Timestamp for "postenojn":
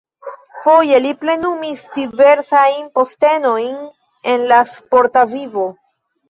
3.01-3.77